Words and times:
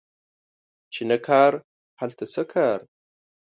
چی 0.93 1.01
نه 1.09 1.17
کار، 1.27 1.51
هلته 1.99 2.25
څه 2.33 2.41
کار 2.51 2.79